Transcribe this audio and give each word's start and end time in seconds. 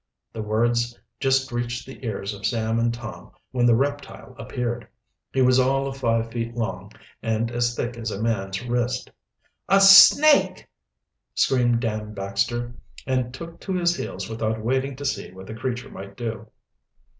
The 0.33 0.41
words 0.41 0.99
just 1.19 1.51
reached 1.51 1.85
the 1.85 2.03
ears 2.03 2.33
of 2.33 2.43
Sam 2.43 2.79
and 2.79 2.91
Tom 2.91 3.33
when 3.51 3.67
the 3.67 3.75
reptile 3.75 4.33
appeared. 4.39 4.87
He 5.31 5.43
was 5.43 5.59
all 5.59 5.85
of 5.87 5.95
five 5.95 6.31
feet 6.31 6.55
long 6.55 6.91
and 7.21 7.51
as 7.51 7.75
thick 7.75 7.95
as 7.97 8.09
a 8.09 8.19
man's 8.19 8.65
wrist. 8.65 9.11
"A 9.69 9.79
snake!" 9.79 10.67
screamed 11.35 11.81
Dan 11.81 12.15
Baxter, 12.15 12.73
and 13.05 13.31
took 13.31 13.59
to 13.59 13.73
his 13.75 13.95
heels 13.95 14.27
without 14.27 14.63
waiting 14.65 14.95
to 14.95 15.05
see 15.05 15.31
what 15.33 15.45
the 15.45 15.53
creature 15.53 15.91
might 15.91 16.17
do. 16.17 16.47